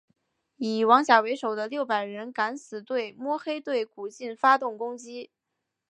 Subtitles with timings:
[0.57, 5.29] 以王甲为首的六百人敢死队摸黑对古晋发动攻击。